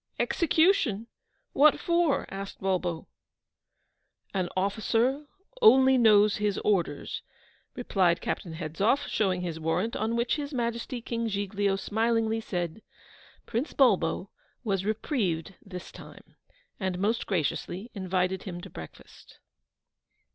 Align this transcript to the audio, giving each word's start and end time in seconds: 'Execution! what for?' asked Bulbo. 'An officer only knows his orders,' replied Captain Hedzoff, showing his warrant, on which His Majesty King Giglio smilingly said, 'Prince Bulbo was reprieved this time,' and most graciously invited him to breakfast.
'Execution! 0.17 1.05
what 1.53 1.79
for?' 1.79 2.25
asked 2.31 2.59
Bulbo. 2.59 3.07
'An 4.33 4.49
officer 4.57 5.27
only 5.61 5.95
knows 5.95 6.37
his 6.37 6.57
orders,' 6.65 7.21
replied 7.75 8.19
Captain 8.19 8.53
Hedzoff, 8.53 9.05
showing 9.07 9.41
his 9.41 9.59
warrant, 9.59 9.95
on 9.95 10.15
which 10.15 10.37
His 10.37 10.55
Majesty 10.55 11.01
King 11.01 11.27
Giglio 11.29 11.75
smilingly 11.75 12.41
said, 12.41 12.81
'Prince 13.45 13.73
Bulbo 13.73 14.31
was 14.63 14.85
reprieved 14.85 15.53
this 15.63 15.91
time,' 15.91 16.35
and 16.79 16.97
most 16.97 17.27
graciously 17.27 17.91
invited 17.93 18.41
him 18.41 18.59
to 18.61 18.71
breakfast. 18.71 19.37